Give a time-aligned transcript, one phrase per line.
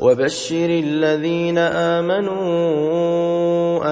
[0.00, 2.38] وبشر الذين آمنوا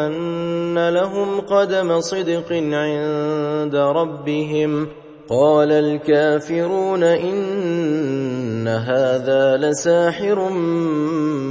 [0.06, 4.86] أن لهم قدم صدق عند ربهم.
[5.28, 10.48] قال الكافرون إن هذا لساحر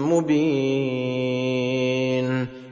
[0.09, 1.56] مبين.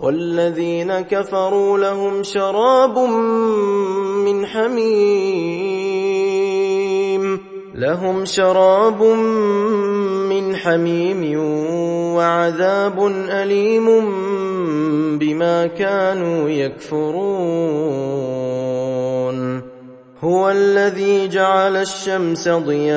[0.00, 5.86] والذين كفروا لهم شراب من حميم
[7.74, 9.02] لهم شراب
[10.28, 11.40] من حميم
[12.16, 13.86] وعذاب أليم
[15.18, 18.16] بما كانوا يكفرون.
[20.20, 22.96] هو الذي جعل الشمس ضياء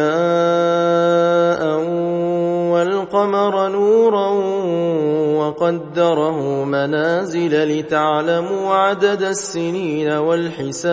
[2.69, 4.30] والقمر نورا
[5.40, 10.90] وقدره منازل لتعلموا عدد السنين والحساب.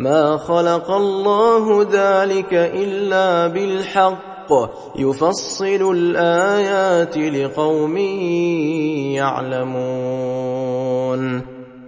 [0.00, 4.52] ما خلق الله ذلك إلا بالحق.
[4.96, 7.96] يفصل الآيات لقوم
[9.16, 10.17] يعلمون.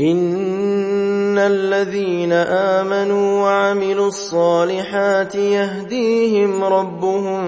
[0.00, 7.46] إن الذين آمنوا وعملوا الصالحات يهديهم ربهم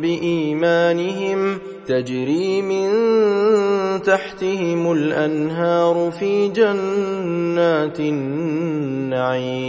[0.00, 2.88] بإيمانهم تجري من
[4.02, 9.68] تحتهم الأنهار في جنات النعيم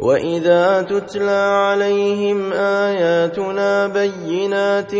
[0.00, 4.92] واذا تتلى عليهم اياتنا بينات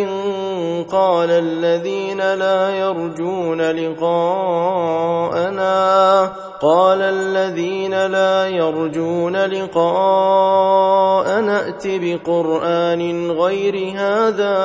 [0.90, 4.66] قال الذين لا يرجون لقاءنا
[6.62, 14.56] قال الذين لا يرجون لقاء نات بقران غير هذا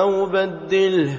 [0.00, 1.18] أو بدله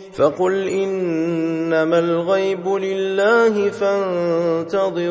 [0.21, 5.07] فقل إنما الغيب لله فانتظروا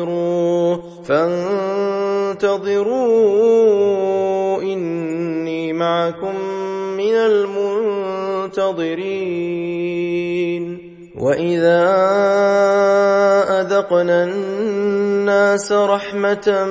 [1.03, 2.51] فانتظروا
[4.61, 6.35] إني معكم
[6.97, 8.81] من المنتظرين.
[11.19, 11.83] وإذا
[13.61, 16.65] أذقنا الناس رحمة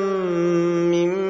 [0.91, 1.30] من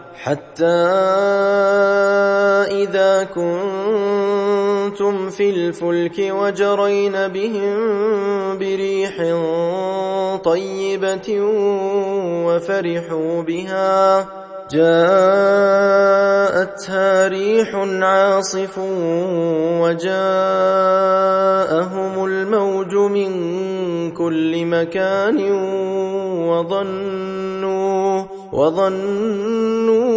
[0.23, 0.65] حتى
[2.71, 7.77] إذا كنتم في الفلك وجرين بهم
[8.57, 9.15] بريح
[10.43, 11.39] طيبة
[12.45, 14.25] وفرحوا بها
[14.71, 14.97] جاءتها
[17.27, 18.77] ريح عاصف
[19.81, 20.25] وجاءهم
[22.25, 23.31] الموج من
[24.11, 25.51] كل مكان
[26.49, 28.20] وظنوا
[28.51, 30.11] وظنوا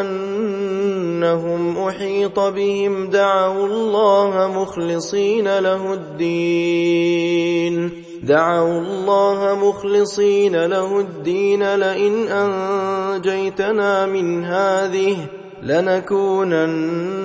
[0.00, 7.90] أنهم أحيط بهم دعوا الله مخلصين له الدين.
[8.22, 11.74] دعوا الله مخلصين له الدين.
[11.74, 15.16] لئن أنجيتنا من هذه
[15.62, 17.16] لنكونن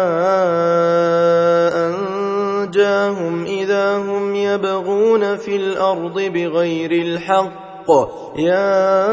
[2.65, 7.89] انجاهم اذا هم يبغون في الأرض بغير الحق
[8.37, 9.05] يا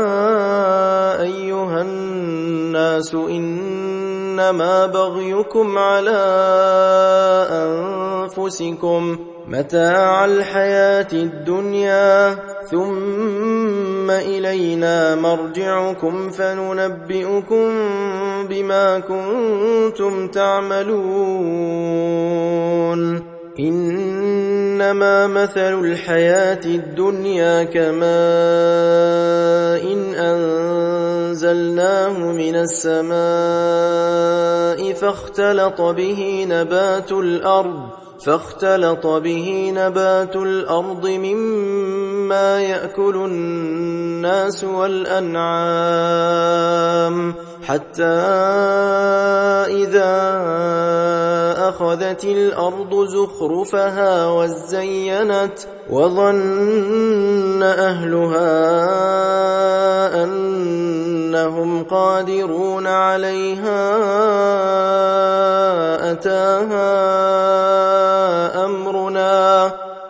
[1.23, 6.23] أيها الناس إنما بغيكم على
[7.51, 9.19] أنفسكم
[9.49, 12.37] متاع الحياة الدنيا
[12.71, 17.71] ثم إلينا مرجعكم فننبئكم
[18.49, 21.83] بما كنتم تعملون
[23.61, 28.03] إنما مثل الحياة الدنيا كماء
[29.93, 33.13] إن أنزلناه من السماء
[34.93, 45.43] فاختلط به نبات الأرض فاختلط به نبات الأرض مما يأكل الناس والأنعام
[47.63, 48.05] حتى
[49.83, 50.13] إذا
[51.69, 55.59] أخذت الأرض زخرفها وزينت
[55.93, 58.53] وظن أهلها
[60.25, 63.93] أنهم قادرون عليها
[66.13, 66.95] أتاها
[68.65, 69.71] أمرنا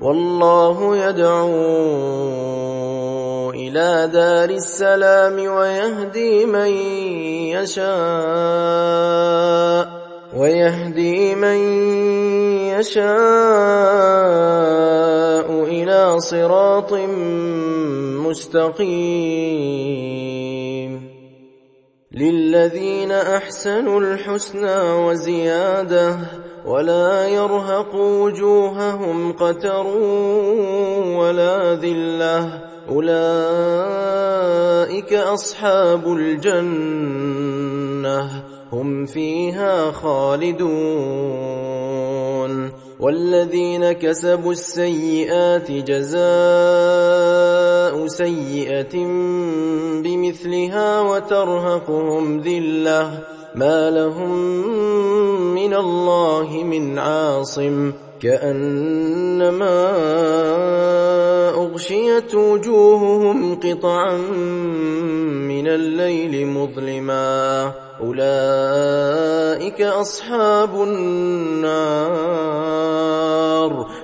[0.00, 1.50] والله يدعو
[3.50, 6.68] إلى دار السلام ويهدي من
[7.56, 7.86] يشاء
[10.36, 11.56] ويهدي من
[12.76, 13.06] يشاء
[15.64, 16.92] إلى صراط
[18.26, 19.56] مستقيم.
[22.12, 26.16] للذين أحسنوا الحسنى وزيادة
[26.66, 29.86] ولا يرهق وجوههم قتر
[31.16, 32.60] ولا ذلة.
[32.90, 33.12] أولئك
[35.12, 37.22] أصحاب الجنة
[38.72, 41.26] هم فيها خالدون.
[43.00, 46.16] والذين كسبوا السيئات جزاء
[48.06, 48.96] سيئة
[50.02, 53.24] بمثلها وترهقهم ذلة
[53.54, 54.32] ما لهم
[55.54, 59.90] من الله من عاصم كأنما
[61.54, 64.16] أغشيت وجوههم قطعا
[65.48, 67.72] من الليل مظلما.
[68.00, 72.16] أولئك أصحاب النار.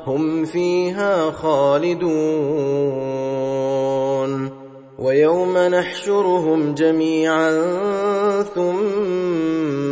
[0.06, 2.32] هم فيها خالدون.
[4.98, 7.50] ويوم نحشرهم جميعا
[8.54, 9.91] ثم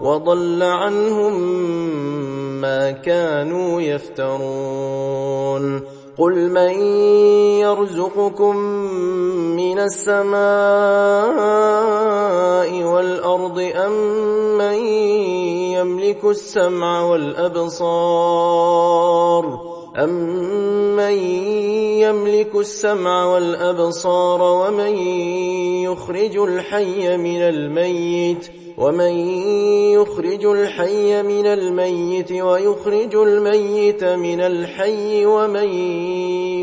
[0.00, 1.40] وضل عنهم
[2.60, 5.26] ما كانوا يفترون.
[6.18, 6.80] قل من
[7.60, 8.56] يرزقكم
[9.56, 10.36] من السماء
[12.82, 13.92] والأرض أم
[14.58, 14.74] من
[15.76, 18.56] يملك السمع والأبصار؟
[19.96, 21.18] أمن
[22.00, 24.96] يملك السمع والأبصار ومن
[25.84, 29.10] يخرج الحي من الميت؟ ومن
[29.96, 35.68] يخرج الحي من الميت ويخرج الميت من الحي ومن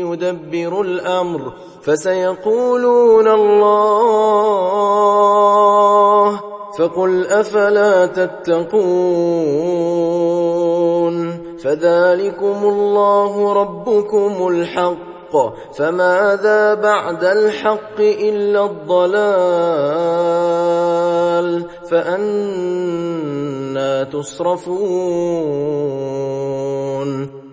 [0.06, 1.52] يدبر الأمر
[1.82, 4.00] فسيقولون الله
[6.78, 8.74] فقل أفلا تتقون
[11.58, 15.13] فذلكم الله ربكم الحق
[15.76, 19.14] فماذا بعد الحق إلا الضلال؟
[21.90, 23.24] فأنا
[24.04, 24.74] تصرفون.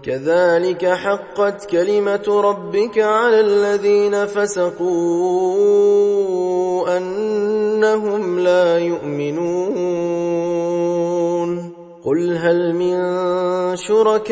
[0.03, 4.87] كذلك حقت كلمة ربك على الذين فسقوا
[6.97, 10.21] أنهم لا يؤمنون.
[12.05, 12.95] قل هل من
[13.75, 14.31] شركائكم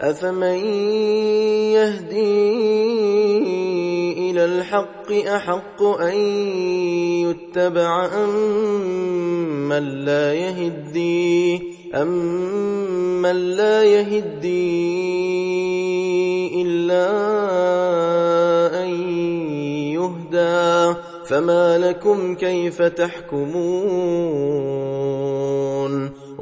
[0.00, 0.58] أفمن
[1.74, 2.54] يهدي
[4.30, 6.16] إلى الحق أحق أن
[7.24, 11.56] يتبع أم من لا يهدي؟
[13.22, 14.92] من لا يهدي
[16.62, 17.06] إلا
[18.82, 18.88] أن
[19.94, 20.94] يهدى؟
[21.26, 23.44] فما لكم كيف تحكمون؟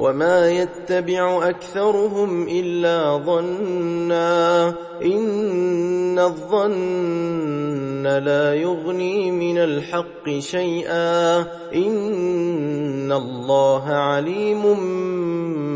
[0.03, 4.67] وما يتبع اكثرهم الا ظنا
[5.03, 11.39] ان الظن لا يغني من الحق شيئا
[11.75, 14.63] ان الله عليم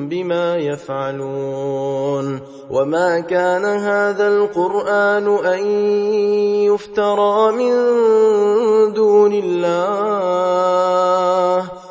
[0.09, 5.65] بما يفعلون وما كان هذا القران ان
[6.67, 7.73] يفترى من
[8.93, 10.57] دون الله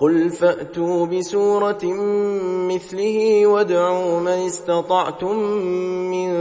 [0.00, 1.84] قل فاتوا بسوره
[2.70, 5.36] مثله وادعوا من استطعتم
[6.10, 6.32] من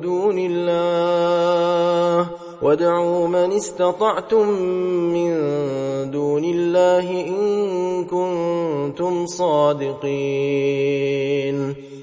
[0.00, 2.26] دون الله
[2.62, 4.48] وادعوا من استطعتم
[5.12, 5.30] من
[6.10, 10.76] دون الله ان كنتم صادقين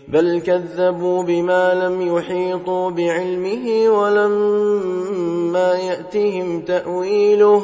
[0.08, 7.64] بل كذبوا بما لم يحيطوا بعلمه ولما ياتهم تاويله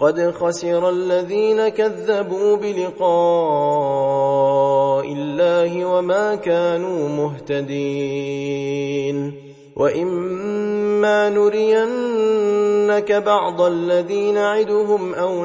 [0.00, 3.04] قد خسر الذين كذبوا بلقاء
[5.12, 8.70] الله وما كانوا مهتدين.
[9.76, 15.44] وإما نرينك بعض الذي نعدهم أو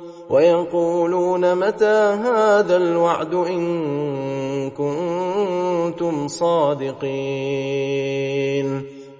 [0.31, 7.01] ويقولون متى هذا الوعد إن كنتم صادقين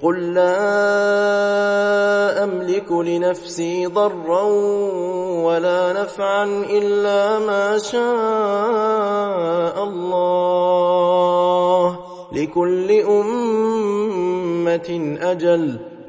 [0.02, 0.84] قل لا
[2.44, 4.44] أملك لنفسي ضرا
[5.44, 8.02] ولا نفعا إلا ما شاء
[9.84, 10.72] الله
[12.32, 14.90] لكل أمة
[15.22, 15.91] أجل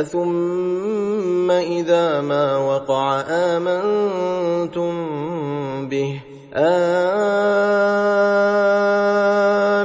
[0.00, 4.92] أثم إذا ما وقع آمنتم
[5.88, 6.20] به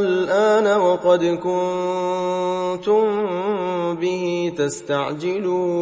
[0.02, 3.06] الآن وقد كنتم
[3.96, 5.82] به تستعجلون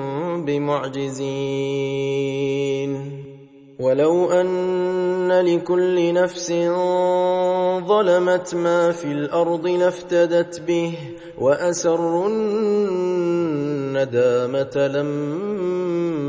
[0.37, 2.21] بمعجزين.
[3.79, 6.51] ولو أن لكل نفس
[7.87, 10.93] ظلمت ما في الأرض لافتدت به
[11.37, 12.27] وأسروا
[13.97, 15.80] الندامة لما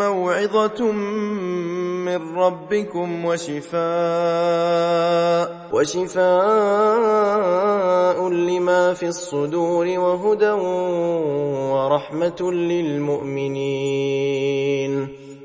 [0.00, 3.80] موعظة من ربكم وشفاء
[5.72, 6.28] وشفاء
[8.28, 10.50] لما في الصدور وهدى
[11.72, 14.00] ورحمة للمؤمنين.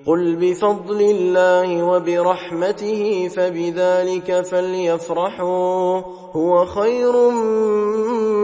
[0.05, 7.29] قل بفضل الله وبرحمته فبذلك فليفرحوا هو خير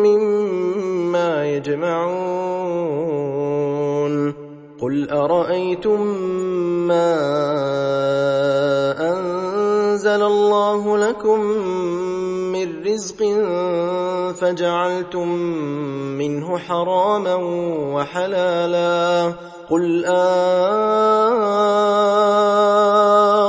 [0.06, 3.41] مما يجمعون.
[4.82, 6.02] قل أرأيتم
[6.88, 7.14] ما
[9.14, 11.40] أنزل الله لكم
[12.52, 13.18] من رزق
[14.40, 15.28] فجعلتم
[16.18, 17.36] منه حراما
[17.94, 19.34] وحلالا
[19.70, 21.42] قل آه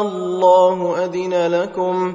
[0.03, 2.15] الله أذن لكم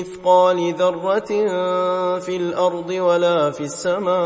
[0.00, 1.30] مثقال ذرة
[2.18, 4.16] في الأرض ولا في السماء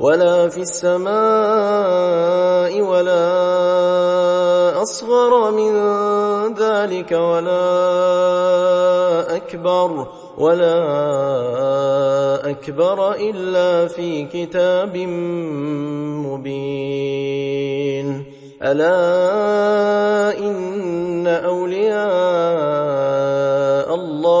[0.00, 1.12] ولا في السماء
[2.80, 3.22] ولا
[4.82, 5.74] أصغر من
[6.54, 7.60] ذلك ولا
[9.36, 10.06] أكبر
[10.38, 10.80] ولا
[12.50, 14.96] أكبر إلا في كتاب
[16.26, 17.60] مبين.
[18.62, 22.79] ألا إن أولياء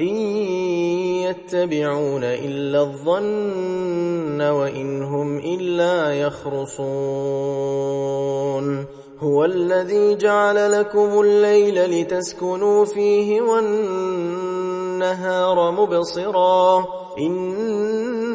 [0.00, 0.16] إن
[1.26, 6.78] يتبعون إلا الظن وإن هم إلا يخرصون.
[9.18, 14.50] هو الذي جعل لكم الليل لتسكنوا فيه والنهار
[15.70, 16.86] مبصرا.
[17.18, 18.27] إن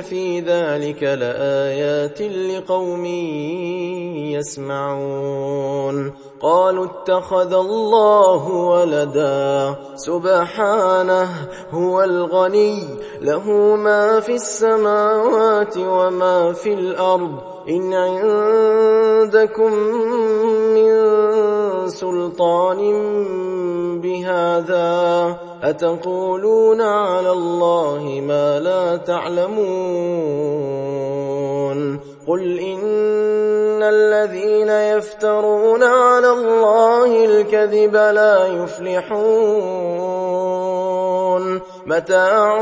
[0.00, 3.04] في ذلك لآيات لقوم
[4.36, 11.28] يسمعون قالوا اتخذ الله ولدا سبحانه
[11.70, 12.82] هو الغني
[13.20, 19.72] له ما في السماوات وما في الأرض إن عندكم
[20.74, 21.08] من
[21.88, 22.80] سلطان
[24.00, 29.47] بهذا أتقولون على الله ما لا تعلمون
[32.28, 40.08] قل إن الذين يفترون على الله الكذب لا يفلحون.
[41.86, 42.58] متاع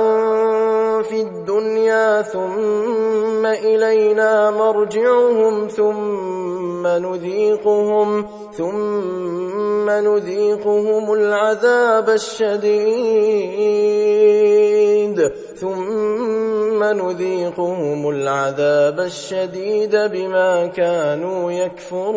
[1.03, 13.37] في الدنيا ثم إلينا مرجعهم ثم نذيقهم ثم نذيقهم العذاب الشديد.
[15.57, 22.17] ثم نذيقهم العذاب الشديد بما كانوا يكفرون.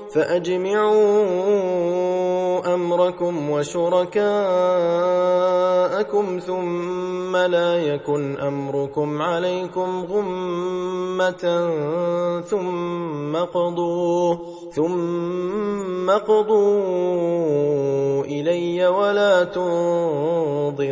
[0.13, 1.01] فأجمعوا
[2.73, 4.19] أمركم وشركاءكم
[6.39, 11.71] ثم لا يكن أمركم عليكم غمة
[12.41, 14.35] ثم قضوا
[14.71, 17.43] ثم قضوا
[18.25, 20.91] إلي ولا تنظرون.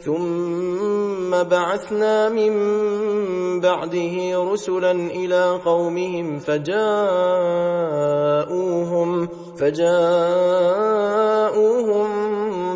[0.00, 2.52] ثم بعثنا من
[3.60, 6.78] بعده رسلا إلى قومهم فجاءوهم
[9.58, 10.38] فجاءوهم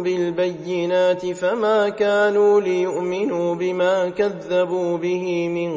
[0.02, 5.72] بالبينات فما كانوا ليؤمنوا بما كذبوا به من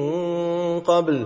[0.79, 1.25] قبل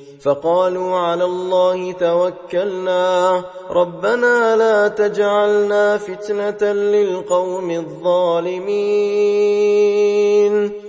[0.23, 3.43] فقالوا على الله توكلنا.
[3.71, 9.01] ربنا لا تجعلنا فتنة للقوم الظالمين.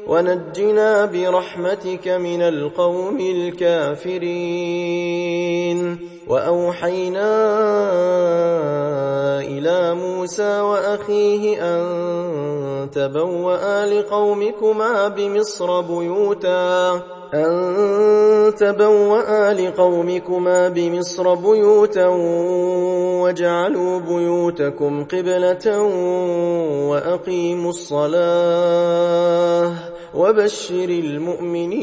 [0.07, 4.38] ونجنا برحمتك من القوم الكافرين.
[6.29, 7.31] وأوحينا
[9.40, 17.01] إلى موسى وأخيه أن تبوأ لقومكما بمصر بيوتا.
[17.35, 22.07] أن تبوأ لقومكما بمصر بيوتا
[23.23, 25.83] واجعلوا بيوتكم قبلة
[26.88, 29.12] وأقيموا الصلاة
[30.14, 31.83] وبشر المؤمنين.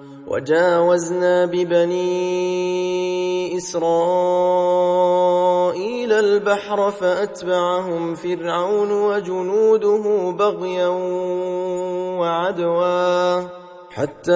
[0.31, 2.07] وجاوزنا ببني
[3.57, 3.81] إسرائيل
[6.13, 10.87] البحر فأتبعهم فرعون وجنوده بغيا
[12.19, 13.41] وعدوا.
[13.91, 14.31] حتى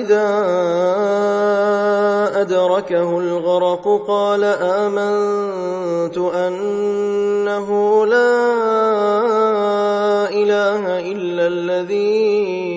[0.00, 0.28] إذا
[2.40, 7.68] أدركه الغرق قال آمنت أنه
[8.06, 8.40] لا
[10.30, 12.69] إله إلا الذي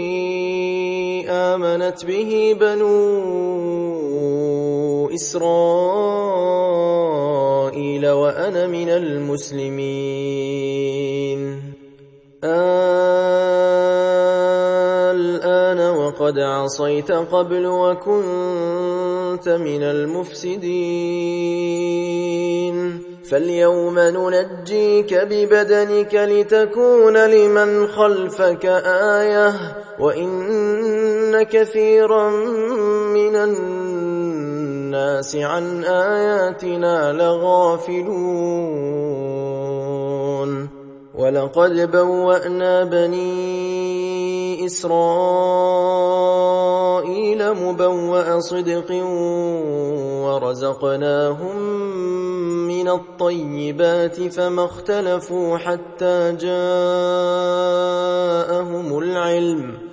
[1.53, 2.93] آمنت به بنو
[5.13, 5.53] إسرائيل
[8.09, 10.13] وأنا من المسلمين.
[15.13, 21.13] الآن وقد عصيت قبل وكنت من المفسدين.
[23.29, 29.53] فاليوم ننجيك ببدنك لتكون لمن خلفك آية.
[29.99, 30.29] وإن
[31.41, 32.29] كثيرا
[33.09, 38.63] من الناس عن آياتنا لغافلون
[41.15, 45.93] ولقد بوأنا بني إسرائيل
[47.53, 48.91] مبوأ صدق
[50.25, 51.57] ورزقناهم
[52.67, 56.57] من الطيبات فما اختلفوا حتى جاءهم
[58.99, 59.92] العلم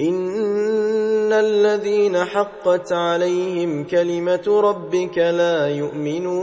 [0.00, 6.38] إن الذين حقت عليهم كلمة ربك لا يؤمنون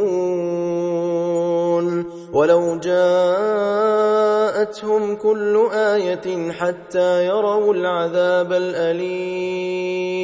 [2.34, 3.16] ولو جاءتهم
[5.16, 10.16] كل آية حتى يروا العذاب الأليم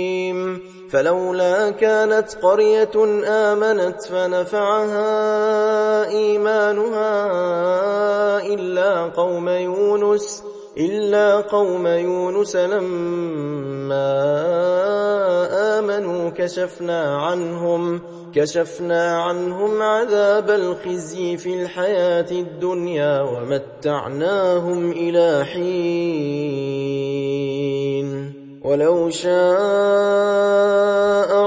[0.89, 5.09] فلولا كانت قرية آمنت فنفعها
[6.07, 7.11] إيمانها
[8.45, 10.43] إلا قوم يونس
[10.77, 14.11] إلا قوم يونس لما
[15.79, 18.01] آمنوا كشفنا عنهم
[18.35, 26.81] كشفنا عنهم عذاب الخزي في الحياة الدنيا ومتعناهم إلى حين.
[28.63, 29.31] ولو شاء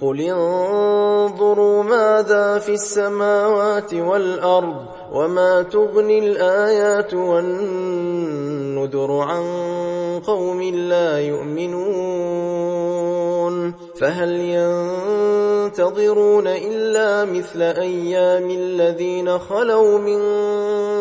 [0.00, 4.76] قل انظروا ماذا في السماوات والأرض
[5.12, 9.44] وما تغني الآيات والنذر عن
[10.26, 12.54] قوم لا يؤمنون
[14.00, 14.30] فهل
[15.70, 20.20] ينتظرون إلا مثل أيام الذين خلوا من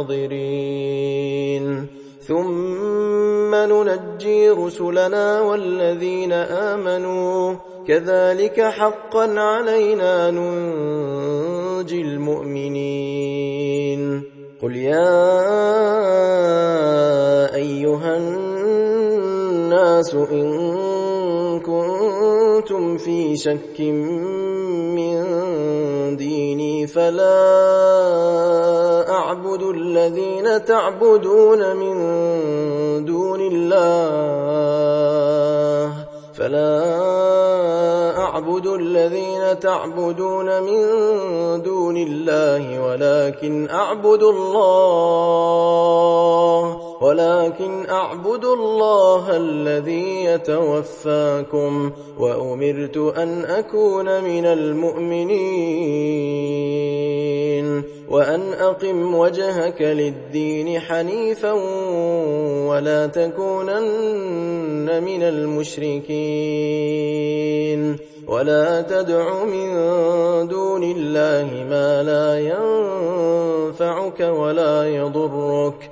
[2.28, 7.56] ثم ننجي رسلنا والذين آمنوا.
[7.88, 14.24] كذلك حقا علينا ننجي المؤمنين.
[14.62, 15.16] قل يا
[17.56, 24.33] أيها الناس إن كنتم في شك من
[26.94, 27.50] فلا
[29.10, 31.96] أعبد الذين تعبدون من
[33.06, 33.84] دون الله.
[36.34, 36.84] فلا
[38.18, 40.82] أعبد الذين تعبدون من
[41.62, 45.64] دون الله ولكن أعبد الله.
[47.04, 55.44] ولكن أعبد الله الذي يتوفاكم وأمرت أن أكون من المؤمنين
[58.10, 61.52] وأن أقم وجهك للدين حنيفا
[62.68, 66.14] ولا تكونن من المشركين
[68.28, 69.74] ولا تدع من
[70.48, 75.92] دون الله ما لا ينفعك ولا يضرك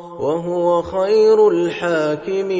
[0.21, 2.51] وهو خير الحاكمين.